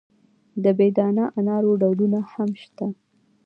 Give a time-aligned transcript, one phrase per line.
[0.63, 2.87] د بې دانه انارو ډولونه هم شته.